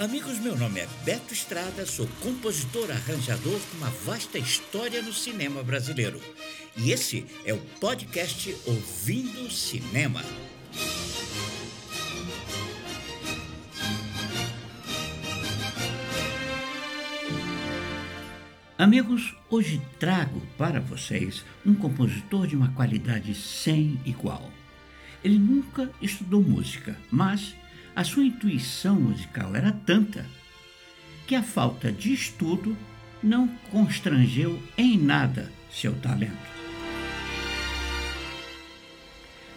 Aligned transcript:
Amigos, 0.00 0.38
meu 0.38 0.56
nome 0.56 0.80
é 0.80 0.88
Beto 1.04 1.34
Estrada, 1.34 1.84
sou 1.84 2.08
compositor 2.22 2.90
arranjador 2.90 3.60
com 3.60 3.76
uma 3.76 3.90
vasta 3.90 4.38
história 4.38 5.02
no 5.02 5.12
cinema 5.12 5.62
brasileiro. 5.62 6.18
E 6.74 6.90
esse 6.90 7.26
é 7.44 7.52
o 7.52 7.58
podcast 7.78 8.56
Ouvindo 8.64 9.50
Cinema. 9.50 10.24
Amigos, 18.78 19.36
hoje 19.50 19.82
trago 19.98 20.40
para 20.56 20.80
vocês 20.80 21.44
um 21.66 21.74
compositor 21.74 22.46
de 22.46 22.56
uma 22.56 22.72
qualidade 22.72 23.34
sem 23.34 24.00
igual. 24.06 24.50
Ele 25.22 25.38
nunca 25.38 25.90
estudou 26.00 26.40
música, 26.40 26.96
mas 27.10 27.54
a 27.94 28.04
sua 28.04 28.24
intuição 28.24 28.96
musical 28.96 29.54
era 29.54 29.72
tanta 29.72 30.26
que 31.26 31.34
a 31.34 31.42
falta 31.42 31.92
de 31.92 32.12
estudo 32.12 32.76
não 33.22 33.48
constrangeu 33.70 34.60
em 34.76 34.98
nada 34.98 35.52
seu 35.70 35.94
talento. 35.94 36.50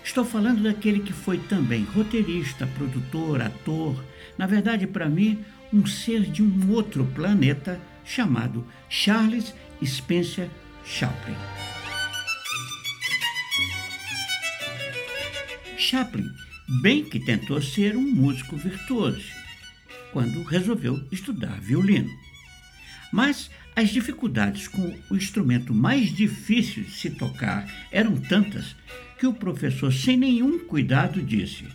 Estou 0.04 0.26
falando 0.26 0.62
daquele 0.62 1.00
que 1.00 1.14
foi 1.14 1.38
também 1.38 1.84
roteirista, 1.84 2.68
produtor, 2.68 3.42
ator, 3.42 4.04
na 4.38 4.46
verdade, 4.46 4.86
para 4.86 5.10
mim, 5.10 5.44
um 5.72 5.86
ser 5.86 6.22
de 6.22 6.44
um 6.44 6.72
outro 6.72 7.06
planeta 7.16 7.80
chamado 8.04 8.68
Charles 8.90 9.54
Spencer 9.84 10.50
Chaplin. 10.84 11.36
Chaplin 15.78 16.30
bem 16.82 17.04
que 17.04 17.20
tentou 17.20 17.62
ser 17.62 17.96
um 17.96 18.02
músico 18.02 18.56
virtuoso, 18.56 19.26
quando 20.12 20.44
resolveu 20.44 21.06
estudar 21.12 21.60
violino. 21.60 22.10
Mas 23.12 23.50
as 23.76 23.90
dificuldades 23.90 24.68
com 24.68 24.96
o 25.10 25.16
instrumento 25.16 25.74
mais 25.74 26.16
difícil 26.16 26.84
de 26.84 26.92
se 26.92 27.10
tocar 27.10 27.68
eram 27.92 28.16
tantas 28.18 28.76
que 29.20 29.28
o 29.28 29.34
professor, 29.34 29.92
sem 29.92 30.18
nenhum 30.18 30.60
cuidado, 30.60 31.22
disse: 31.22 31.66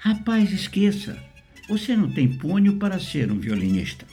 Rapaz, 0.00 0.52
esqueça, 0.52 1.18
você 1.68 1.96
não 1.96 2.10
tem 2.10 2.28
punho 2.28 2.76
para 2.76 2.98
ser 2.98 3.30
um 3.30 3.38
violinista. 3.38 4.06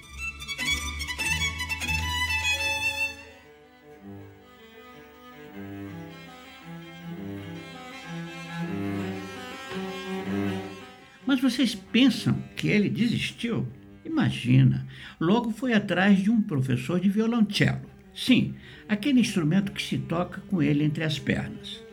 Mas 11.39 11.53
vocês 11.53 11.75
pensam 11.75 12.33
que 12.55 12.67
ele 12.67 12.89
desistiu? 12.89 13.67
Imagina, 14.03 14.87
logo 15.19 15.51
foi 15.51 15.71
atrás 15.71 16.17
de 16.17 16.31
um 16.31 16.41
professor 16.41 16.99
de 16.99 17.09
violoncelo. 17.09 17.81
Sim, 18.11 18.55
aquele 18.89 19.19
instrumento 19.19 19.71
que 19.71 19.83
se 19.83 19.99
toca 19.99 20.41
com 20.47 20.63
ele 20.63 20.83
entre 20.83 21.03
as 21.03 21.19
pernas. 21.19 21.83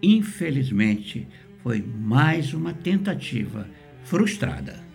Infelizmente, 0.00 1.26
foi 1.60 1.82
mais 1.82 2.54
uma 2.54 2.72
tentativa 2.72 3.68
frustrada. 4.04 4.91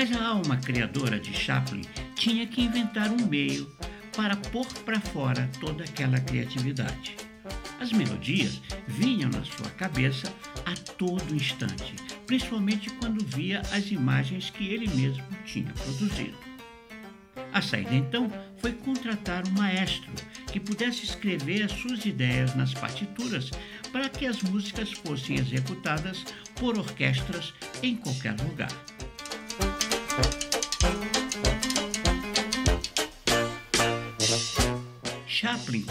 Mas 0.00 0.16
a 0.16 0.28
alma 0.28 0.56
criadora 0.56 1.20
de 1.20 1.30
Chaplin 1.30 1.82
tinha 2.14 2.46
que 2.46 2.62
inventar 2.62 3.10
um 3.10 3.26
meio 3.26 3.70
para 4.16 4.34
pôr 4.34 4.66
para 4.82 4.98
fora 4.98 5.50
toda 5.60 5.84
aquela 5.84 6.18
criatividade. 6.18 7.16
As 7.78 7.92
melodias 7.92 8.62
vinham 8.88 9.28
na 9.28 9.44
sua 9.44 9.68
cabeça 9.72 10.32
a 10.64 10.74
todo 10.94 11.34
instante, 11.34 11.94
principalmente 12.26 12.88
quando 12.92 13.22
via 13.22 13.60
as 13.72 13.90
imagens 13.90 14.48
que 14.48 14.68
ele 14.68 14.88
mesmo 14.94 15.22
tinha 15.44 15.70
produzido. 15.70 16.38
A 17.52 17.60
saída 17.60 17.94
então 17.94 18.32
foi 18.56 18.72
contratar 18.72 19.46
um 19.46 19.52
maestro 19.52 20.10
que 20.50 20.58
pudesse 20.58 21.04
escrever 21.04 21.62
as 21.62 21.72
suas 21.72 22.06
ideias 22.06 22.54
nas 22.54 22.72
partituras 22.72 23.50
para 23.92 24.08
que 24.08 24.24
as 24.24 24.40
músicas 24.40 24.92
fossem 24.92 25.36
executadas 25.36 26.24
por 26.54 26.78
orquestras 26.78 27.52
em 27.82 27.96
qualquer 27.96 28.34
lugar. 28.40 28.72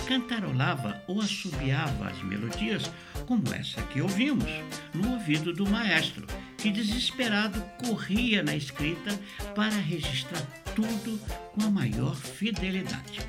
Cantarolava 0.10 1.04
ou 1.08 1.22
assobiava 1.22 2.10
as 2.10 2.24
melodias 2.24 2.92
como 3.28 3.54
essa 3.54 3.80
que 3.84 4.02
ouvimos, 4.02 4.50
no 4.92 5.12
ouvido 5.12 5.54
do 5.54 5.70
maestro, 5.70 6.26
que 6.58 6.72
desesperado 6.72 7.64
corria 7.78 8.42
na 8.42 8.56
escrita 8.56 9.12
para 9.54 9.70
registrar 9.70 10.42
tudo 10.76 11.20
com 11.54 11.64
a 11.64 11.70
maior 11.70 12.16
fidelidade. 12.16 13.20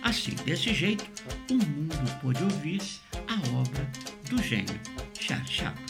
Assim, 0.00 0.36
desse 0.44 0.72
jeito, 0.72 1.04
o 1.50 1.54
mundo 1.54 2.20
pôde 2.22 2.44
ouvir 2.44 2.80
a 3.26 3.34
obra 3.58 3.90
do 4.30 4.40
gênio 4.40 4.78
Chaplin. 5.18 5.83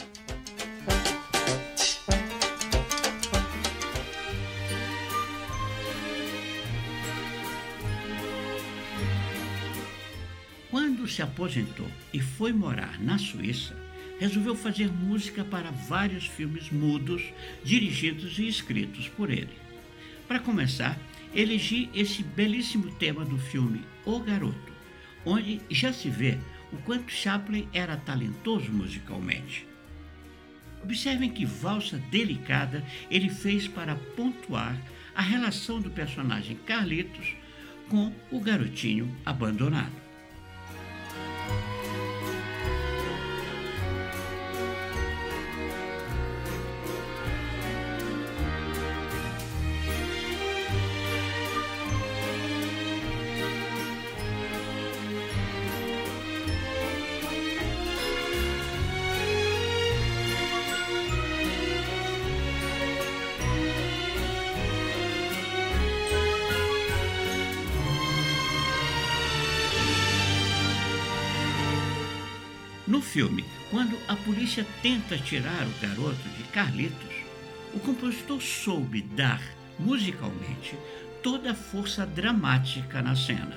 Se 11.14 11.22
aposentou 11.22 11.88
e 12.12 12.20
foi 12.20 12.52
morar 12.52 13.00
na 13.00 13.19
Suíça, 13.19 13.76
resolveu 14.19 14.54
fazer 14.54 14.91
música 14.92 15.44
para 15.44 15.70
vários 15.70 16.26
filmes 16.26 16.70
mudos, 16.70 17.22
dirigidos 17.62 18.38
e 18.38 18.48
escritos 18.48 19.08
por 19.08 19.30
ele. 19.30 19.56
Para 20.26 20.41
começar, 20.41 20.98
elegi 21.34 21.88
esse 21.94 22.22
belíssimo 22.22 22.91
tema 22.92 23.24
do 23.24 23.38
filme 23.38 23.82
O 24.04 24.19
Garoto, 24.20 24.72
onde 25.24 25.60
já 25.70 25.92
se 25.92 26.08
vê 26.10 26.38
o 26.72 26.76
quanto 26.78 27.12
Chaplin 27.12 27.69
era 27.72 27.97
talentoso 27.97 28.72
musicalmente. 28.72 29.66
Observem 30.82 31.30
que 31.30 31.47
valsa 31.47 31.98
delicada 32.10 32.84
ele 33.10 33.30
fez 33.30 33.66
para 33.69 33.94
pontuar 33.94 34.76
a 35.14 35.22
relação 35.22 35.80
do 35.80 35.91
personagem 35.91 36.56
Carlitos 36.66 37.34
com 37.88 38.12
o 38.30 38.41
garotinho 38.41 39.14
abandonado. 39.24 40.03
Filme, 73.04 73.44
quando 73.70 73.97
a 74.09 74.16
polícia 74.16 74.66
tenta 74.82 75.16
tirar 75.16 75.66
o 75.66 75.81
garoto 75.81 76.28
de 76.37 76.42
Carlitos, 76.44 77.15
o 77.72 77.78
compositor 77.78 78.41
soube 78.41 79.03
dar, 79.03 79.42
musicalmente, 79.78 80.77
toda 81.22 81.53
a 81.53 81.54
força 81.54 82.04
dramática 82.06 83.01
na 83.03 83.15
cena. 83.15 83.56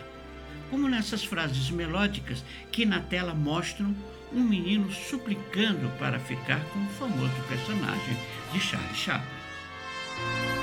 Como 0.69 0.87
nessas 0.87 1.23
frases 1.23 1.69
melódicas 1.69 2.43
que 2.71 2.85
na 2.85 2.99
tela 2.99 3.33
mostram 3.33 3.95
um 4.33 4.43
menino 4.43 4.91
suplicando 4.91 5.89
para 5.97 6.19
ficar 6.19 6.59
com 6.65 6.79
o 6.79 6.89
famoso 6.89 7.41
personagem 7.47 8.17
de 8.51 8.59
Charlie 8.59 8.95
Chaplin. 8.95 10.56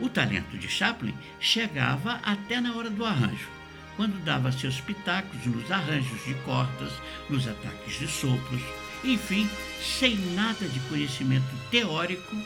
O 0.00 0.08
talento 0.08 0.56
de 0.56 0.68
Chaplin 0.68 1.14
chegava 1.38 2.20
até 2.22 2.60
na 2.60 2.74
hora 2.74 2.88
do 2.88 3.04
arranjo, 3.04 3.48
quando 3.96 4.24
dava 4.24 4.50
seus 4.50 4.80
pitacos 4.80 5.44
nos 5.44 5.70
arranjos 5.70 6.24
de 6.24 6.34
cordas, 6.36 6.92
nos 7.28 7.46
ataques 7.46 7.98
de 7.98 8.08
sopros, 8.08 8.62
enfim, 9.04 9.48
sem 9.80 10.16
nada 10.34 10.66
de 10.66 10.80
conhecimento 10.80 11.54
teórico, 11.70 12.36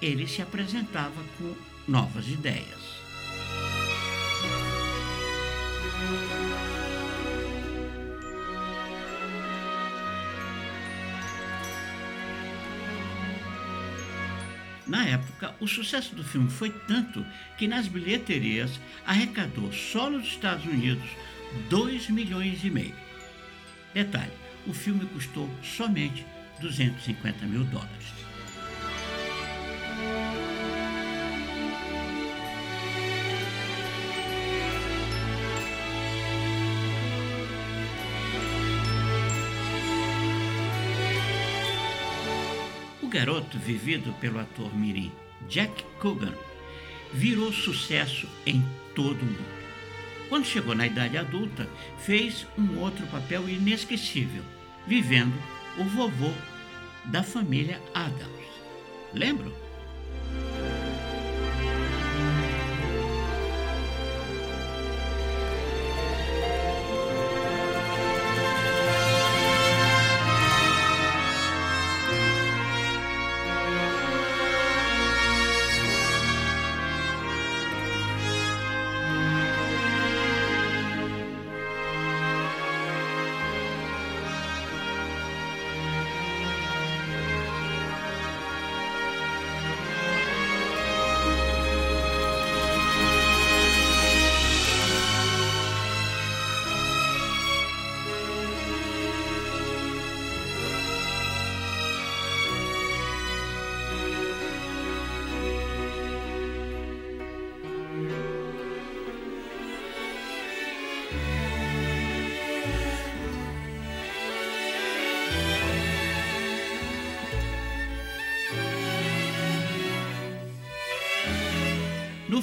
ele 0.00 0.26
se 0.26 0.42
apresentava 0.42 1.22
com 1.38 1.54
novas 1.86 2.26
ideias. 2.28 3.01
Na 14.86 15.06
época, 15.06 15.54
o 15.60 15.68
sucesso 15.68 16.14
do 16.14 16.24
filme 16.24 16.50
foi 16.50 16.70
tanto 16.70 17.24
que 17.56 17.68
nas 17.68 17.86
bilheterias 17.86 18.80
arrecadou 19.06 19.72
só 19.72 20.10
nos 20.10 20.26
Estados 20.26 20.64
Unidos 20.64 21.08
2 21.68 22.10
milhões 22.10 22.64
e 22.64 22.70
meio. 22.70 22.94
Detalhe, 23.94 24.32
o 24.66 24.72
filme 24.72 25.06
custou 25.06 25.48
somente 25.62 26.26
250 26.60 27.46
mil 27.46 27.64
dólares. 27.64 28.12
Garoto 43.12 43.58
vivido 43.58 44.10
pelo 44.14 44.40
ator 44.40 44.74
mirim 44.74 45.12
Jack 45.46 45.84
Coogan 46.00 46.34
virou 47.12 47.52
sucesso 47.52 48.26
em 48.46 48.64
todo 48.94 49.20
o 49.20 49.26
mundo. 49.26 49.62
Quando 50.30 50.46
chegou 50.46 50.74
na 50.74 50.86
idade 50.86 51.18
adulta, 51.18 51.68
fez 51.98 52.46
um 52.56 52.78
outro 52.78 53.06
papel 53.08 53.46
inesquecível, 53.50 54.42
vivendo 54.86 55.34
o 55.78 55.84
vovô 55.84 56.32
da 57.04 57.22
família 57.22 57.82
Adams. 57.92 58.46
Lembram? 59.12 59.52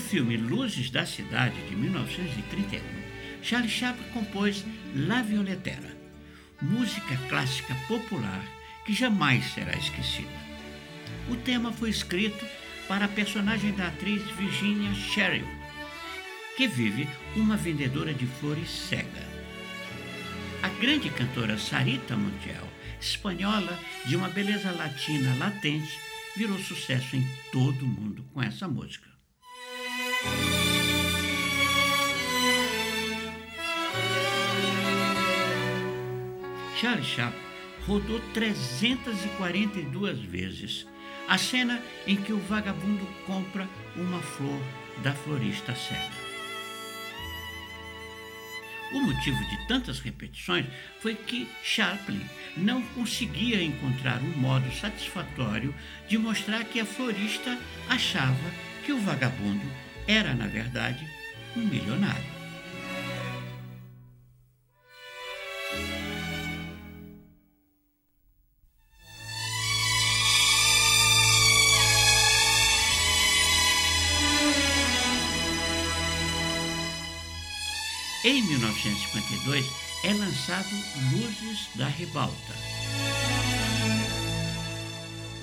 Filme 0.09 0.37
Luzes 0.37 0.89
da 0.89 1.05
Cidade, 1.05 1.55
de 1.69 1.75
1931, 1.75 2.81
Charles 3.43 3.71
Chaplin 3.71 4.09
compôs 4.11 4.65
La 4.95 5.21
Violetera, 5.21 5.95
música 6.59 7.15
clássica 7.29 7.75
popular 7.87 8.43
que 8.87 8.91
jamais 8.91 9.45
será 9.53 9.71
esquecida. 9.77 10.33
O 11.29 11.35
tema 11.35 11.71
foi 11.71 11.91
escrito 11.91 12.43
para 12.87 13.05
a 13.05 13.07
personagem 13.07 13.71
da 13.73 13.85
atriz 13.85 14.23
Virginia 14.31 14.91
Sherrill, 14.95 15.47
que 16.57 16.67
vive 16.67 17.07
uma 17.35 17.55
vendedora 17.55 18.11
de 18.11 18.25
flores 18.25 18.67
cega. 18.67 19.29
A 20.63 20.69
grande 20.81 21.11
cantora 21.11 21.55
Sarita 21.55 22.17
Montiel, 22.17 22.67
espanhola 22.99 23.79
de 24.07 24.15
uma 24.15 24.29
beleza 24.29 24.71
latina 24.71 25.35
latente, 25.35 25.99
virou 26.35 26.57
sucesso 26.57 27.15
em 27.15 27.29
todo 27.51 27.85
o 27.85 27.87
mundo 27.87 28.25
com 28.33 28.41
essa 28.41 28.67
música. 28.67 29.18
Charlie 36.79 37.03
Chaplin 37.03 37.39
rodou 37.85 38.19
342 38.33 40.19
vezes 40.19 40.87
a 41.27 41.37
cena 41.37 41.81
em 42.07 42.15
que 42.15 42.31
o 42.31 42.39
vagabundo 42.39 43.05
compra 43.25 43.67
uma 43.95 44.21
flor 44.21 44.61
da 45.03 45.13
florista 45.13 45.75
cega. 45.75 46.29
O 48.93 49.01
motivo 49.01 49.37
de 49.37 49.67
tantas 49.67 49.99
repetições 49.99 50.65
foi 50.99 51.15
que 51.15 51.47
Chaplin 51.63 52.25
não 52.57 52.81
conseguia 52.81 53.61
encontrar 53.61 54.19
um 54.21 54.37
modo 54.37 54.71
satisfatório 54.71 55.75
de 56.07 56.17
mostrar 56.17 56.63
que 56.63 56.79
a 56.79 56.85
florista 56.85 57.59
achava 57.87 58.51
que 58.83 58.91
o 58.91 58.99
vagabundo 58.99 59.69
era, 60.09 60.33
na 60.33 60.47
verdade, 60.47 61.07
um 61.55 61.59
milionário. 61.59 62.39
Em 78.25 78.41
1952 78.41 79.65
é 80.03 80.13
lançado 80.13 80.67
Luzes 81.11 81.69
da 81.75 81.87
Ribalta. 81.87 82.33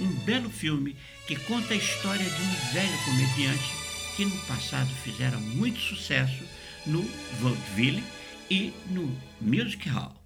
Um 0.01 0.13
belo 0.25 0.51
filme 0.51 0.97
que 1.29 1.37
conta 1.37 1.73
a 1.73 1.77
história 1.77 2.25
de 2.25 2.43
um 2.43 2.73
velho 2.73 2.99
comediante 3.05 3.86
que 4.17 4.25
no 4.25 4.37
passado 4.47 4.89
fizeram 5.05 5.41
muito 5.41 5.79
sucesso 5.79 6.43
no 6.87 7.03
vaudeville 7.39 8.03
e 8.51 8.73
no 8.87 9.15
music 9.41 9.89
hall. 9.89 10.17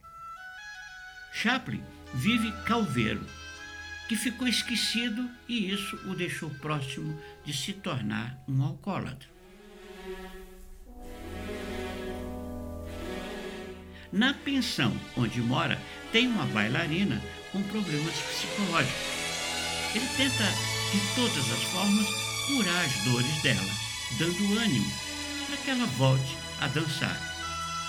Chaplin 1.32 1.82
vive 2.14 2.52
calveiro, 2.64 3.26
que 4.08 4.16
ficou 4.16 4.46
esquecido 4.46 5.28
e 5.48 5.70
isso 5.70 5.96
o 6.08 6.14
deixou 6.14 6.50
próximo 6.50 7.20
de 7.44 7.52
se 7.52 7.72
tornar 7.72 8.38
um 8.48 8.62
alcoólatra. 8.62 9.28
Na 14.12 14.34
pensão 14.34 14.92
onde 15.16 15.40
mora, 15.40 15.80
tem 16.10 16.26
uma 16.26 16.44
bailarina 16.46 17.22
com 17.52 17.62
problemas 17.62 18.14
psicológicos. 18.14 19.20
Ele 19.94 20.06
tenta, 20.16 20.44
de 20.44 21.14
todas 21.14 21.52
as 21.52 21.62
formas, 21.64 22.06
curar 22.46 22.84
as 22.84 23.04
dores 23.04 23.42
dela, 23.42 23.89
dando 24.18 24.58
ânimo 24.58 24.92
para 25.46 25.56
que 25.56 25.70
ela 25.70 25.86
volte 25.86 26.36
a 26.60 26.68
dançar, 26.68 27.18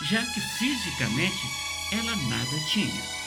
já 0.10 0.24
que 0.26 0.40
fisicamente 0.58 1.48
ela 1.92 2.16
nada 2.16 2.60
tinha. 2.70 3.22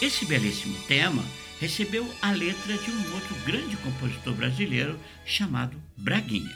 Esse 0.00 0.24
belíssimo 0.24 0.78
tema 0.86 1.24
recebeu 1.60 2.08
a 2.22 2.30
letra 2.30 2.78
de 2.78 2.90
um 2.90 3.14
outro 3.14 3.34
grande 3.44 3.76
compositor 3.78 4.32
brasileiro 4.32 4.98
chamado 5.26 5.76
Braguinha. 5.96 6.54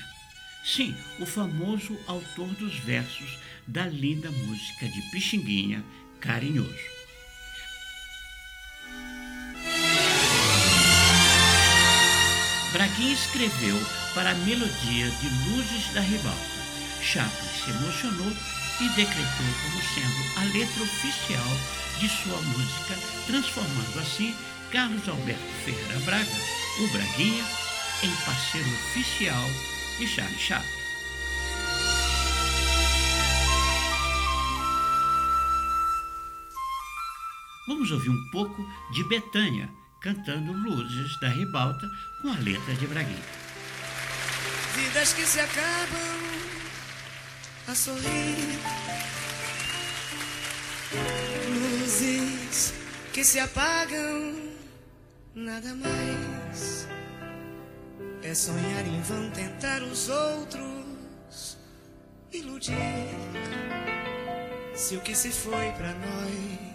Sim, 0.64 0.94
o 1.18 1.26
famoso 1.26 1.98
autor 2.06 2.48
dos 2.54 2.76
versos 2.76 3.36
da 3.66 3.84
linda 3.86 4.30
música 4.30 4.88
de 4.88 5.02
Pixinguinha 5.10 5.84
carinhoso. 6.20 7.01
Braguinha 12.72 13.12
escreveu 13.12 13.78
para 14.14 14.30
a 14.30 14.34
melodia 14.34 15.10
de 15.10 15.28
Luzes 15.50 15.92
da 15.92 16.00
Ribalta. 16.00 16.40
Chaplin 17.02 17.48
se 17.62 17.70
emocionou 17.70 18.32
e 18.80 18.88
decretou 18.90 19.46
como 19.62 19.82
sendo 19.82 20.40
a 20.40 20.44
letra 20.44 20.82
oficial 20.82 21.44
de 21.98 22.08
sua 22.08 22.40
música, 22.40 22.98
transformando 23.26 24.00
assim 24.00 24.34
Carlos 24.70 25.06
Alberto 25.06 25.42
Ferreira 25.66 25.98
Braga, 26.06 26.30
o 26.80 26.88
Braguinha, 26.88 27.44
em 28.02 28.10
parceiro 28.24 28.68
oficial 28.70 29.44
de 29.98 30.06
Charles 30.06 30.40
Chaplin. 30.40 30.82
Vamos 37.68 37.90
ouvir 37.90 38.08
um 38.08 38.30
pouco 38.30 38.66
de 38.92 39.04
Betânia 39.04 39.81
cantando 40.02 40.52
Luzes 40.52 41.16
da 41.20 41.28
Ribalta 41.28 41.88
com 42.20 42.28
a 42.28 42.38
letra 42.38 42.74
de 42.74 42.86
Braguinha. 42.86 43.22
Vidas 44.74 45.12
que 45.12 45.22
se 45.24 45.40
acabam 45.40 46.32
a 47.68 47.74
sorrir, 47.74 48.58
Luzes 51.48 52.74
que 53.12 53.24
se 53.24 53.38
apagam, 53.38 54.50
nada 55.34 55.74
mais. 55.74 56.88
É 58.22 58.34
sonhar 58.34 58.86
em 58.86 59.00
vão 59.02 59.30
tentar 59.30 59.82
os 59.82 60.08
outros 60.08 61.58
iludir. 62.32 62.74
Se 64.74 64.96
o 64.96 65.00
que 65.00 65.14
se 65.14 65.30
foi 65.30 65.70
pra 65.72 65.92
nós 65.92 66.71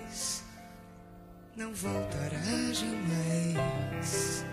não 1.57 1.73
voltará 1.73 2.71
jamais. 2.71 4.45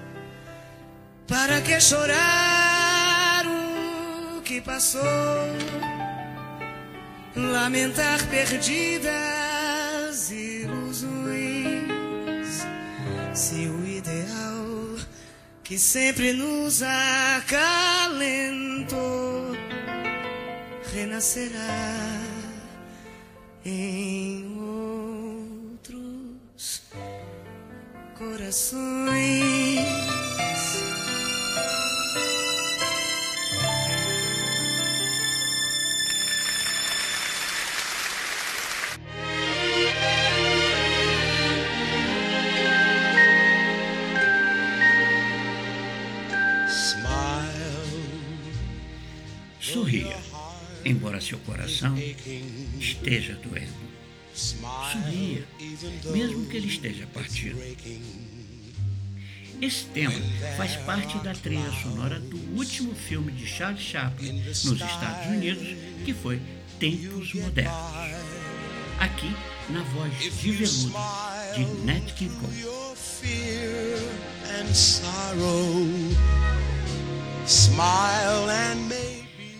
Para 1.29 1.61
que 1.61 1.79
chorar 1.79 3.45
o 3.47 4.41
que 4.41 4.63
passou? 4.63 5.03
Lamentar 7.37 8.27
perdidas 8.31 9.11
ilusões. 10.31 11.05
Se 13.35 13.67
o 13.67 13.87
ideal 13.87 14.97
que 15.63 15.79
sempre 15.79 16.33
nos 16.33 16.83
acalentou 16.83 18.25
renascerá 20.95 21.51
em 23.67 24.64
corações. 28.15 29.85
Sorria, 49.61 50.17
embora 50.85 51.21
seu 51.21 51.39
coração 51.39 51.97
esteja 52.79 53.35
doendo. 53.43 53.94
Sorria, 54.35 55.47
mesmo 56.13 56.47
que 56.47 56.57
ele 56.57 56.67
esteja 56.67 57.07
partido. 57.07 57.59
Esse 59.61 59.85
tema 59.87 60.21
faz 60.57 60.77
parte 60.77 61.17
da 61.19 61.33
trilha 61.33 61.71
sonora 61.83 62.19
do 62.19 62.37
último 62.57 62.95
filme 62.95 63.31
de 63.33 63.47
Charles 63.47 63.81
Chaplin 63.83 64.43
nos 64.43 64.81
Estados 64.81 65.27
Unidos, 65.29 65.69
que 66.05 66.13
foi 66.13 66.41
Tempos 66.79 67.33
Modernos. 67.35 67.75
Aqui, 68.99 69.35
na 69.71 69.83
voz 69.83 70.19
de 70.19 70.31
veludo 70.51 70.93
de 71.55 71.65
Nat 71.85 72.13
King 72.15 72.35
Cole. 72.41 72.65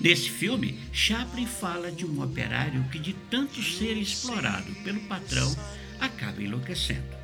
Nesse 0.05 0.29
filme, 0.29 0.79
Chaplin 0.93 1.47
fala 1.47 1.91
de 1.91 2.05
um 2.05 2.23
operário 2.23 2.85
que, 2.93 2.99
de 2.99 3.15
tanto 3.31 3.63
ser 3.63 3.97
explorado 3.97 4.71
pelo 4.85 5.01
patrão, 5.01 5.57
acaba 5.99 6.43
enlouquecendo. 6.43 7.17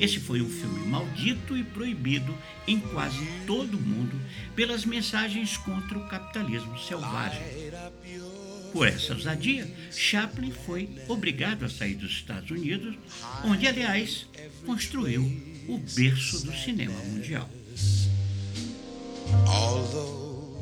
Esse 0.00 0.18
foi 0.18 0.42
um 0.42 0.50
filme 0.50 0.88
maldito 0.88 1.56
e 1.56 1.62
proibido 1.62 2.36
em 2.66 2.80
quase 2.80 3.24
todo 3.46 3.78
o 3.78 3.80
mundo 3.80 4.20
pelas 4.56 4.84
mensagens 4.84 5.56
contra 5.58 5.96
o 5.96 6.08
capitalismo 6.08 6.76
selvagem. 6.76 7.40
Por 8.72 8.88
essa 8.88 9.14
ousadia, 9.14 9.72
Chaplin 9.92 10.50
foi 10.50 10.88
obrigado 11.06 11.64
a 11.64 11.68
sair 11.68 11.94
dos 11.94 12.10
Estados 12.10 12.50
Unidos, 12.50 12.96
onde, 13.44 13.68
aliás, 13.68 14.26
construiu 14.66 15.22
o 15.68 15.78
berço 15.78 16.44
do 16.44 16.52
cinema 16.52 16.98
mundial. 17.04 17.48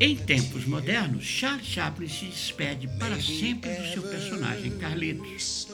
Em 0.00 0.14
tempos 0.14 0.64
modernos, 0.64 1.25
Charles 1.25 1.67
Chaplin 1.67 2.09
se 2.09 2.26
despede 2.26 2.87
para 2.99 3.21
sempre 3.21 3.75
do 3.75 3.93
seu 3.93 4.02
personagem 4.02 4.78
Carlitos. 4.78 5.67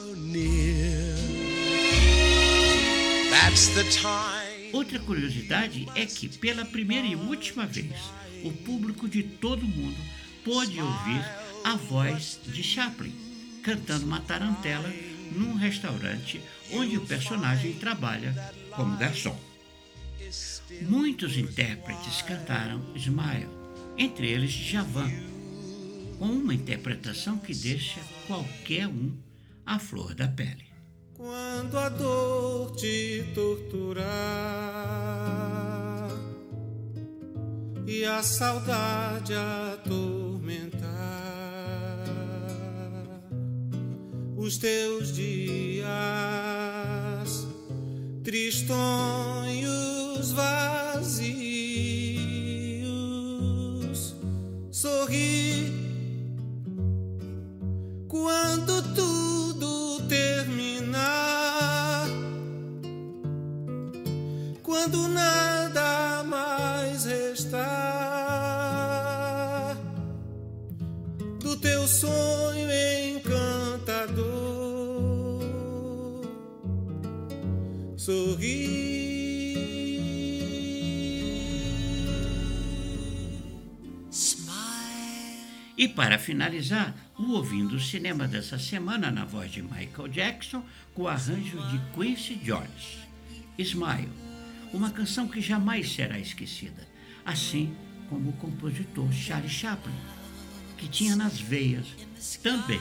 Outra 4.73 4.97
curiosidade 4.99 5.87
é 5.95 6.07
que, 6.07 6.27
pela 6.27 6.65
primeira 6.65 7.05
e 7.05 7.15
última 7.15 7.67
vez, 7.67 7.93
o 8.43 8.51
público 8.51 9.07
de 9.07 9.21
todo 9.21 9.61
o 9.61 9.67
mundo 9.67 9.97
pôde 10.43 10.81
ouvir 10.81 11.23
a 11.63 11.75
voz 11.75 12.39
de 12.47 12.63
Chaplin 12.63 13.13
cantando 13.61 14.05
uma 14.05 14.21
tarantela 14.21 14.91
num 15.31 15.53
restaurante 15.53 16.41
onde 16.71 16.97
o 16.97 17.05
personagem 17.05 17.73
trabalha 17.73 18.33
como 18.71 18.97
garçom. 18.97 19.39
Muitos 20.81 21.37
intérpretes 21.37 22.21
cantaram 22.23 22.81
Smile, 22.95 23.49
entre 23.97 24.29
eles 24.29 24.51
Javan, 24.51 25.11
com 26.19 26.25
uma 26.25 26.53
interpretação 26.53 27.37
que 27.37 27.53
deixa 27.53 27.99
qualquer 28.27 28.87
um 28.87 29.13
à 29.65 29.79
flor 29.79 30.13
da 30.13 30.27
pele. 30.27 30.65
Quando 31.13 31.77
a 31.77 31.89
dor 31.89 32.75
te 32.75 33.23
torturar 33.33 34.05
e 37.87 38.03
a 38.03 38.21
saudade 38.21 39.33
atormentar 39.33 40.83
os 44.35 44.57
teus 44.57 45.13
dias 45.13 45.85
tristonhos 48.23 50.31
vazios, 50.31 51.44
teu 71.75 71.85
sonho 71.89 72.69
encantador, 73.17 74.23
sorri. 77.97 78.85
E 85.77 85.89
para 85.89 86.17
finalizar, 86.17 86.95
o 87.19 87.33
Ouvindo 87.33 87.75
o 87.75 87.79
Cinema 87.79 88.25
dessa 88.25 88.57
semana 88.57 89.11
na 89.11 89.25
voz 89.25 89.51
de 89.51 89.61
Michael 89.61 90.07
Jackson, 90.07 90.63
com 90.93 91.01
o 91.01 91.07
arranjo 91.09 91.59
de 91.67 91.81
Quincy 91.93 92.35
Jones. 92.35 92.99
Smile, 93.59 94.09
uma 94.71 94.89
canção 94.91 95.27
que 95.27 95.41
jamais 95.41 95.91
será 95.91 96.17
esquecida, 96.17 96.87
assim 97.25 97.75
como 98.09 98.29
o 98.29 98.33
compositor 98.33 99.11
Charlie 99.11 99.49
Chaplin, 99.49 99.93
que 100.85 100.89
tinha 100.89 101.15
nas 101.15 101.39
veias 101.39 101.87
também 102.43 102.79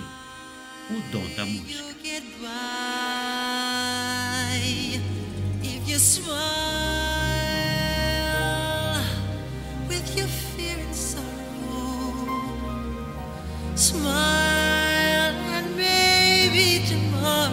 o 0.90 1.00
dom 1.10 1.26
da 1.36 1.46
música. 1.46 1.84
Smile 13.76 14.14
and 15.56 15.76
maybe 15.76 16.84
tomorrow 16.86 17.52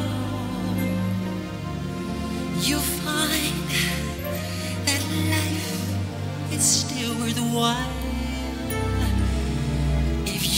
you'll 2.62 2.80
find 2.80 3.70
that 4.86 5.02
life 5.30 6.54
is 6.54 6.64
still 6.64 7.18
worthwhile 7.20 8.01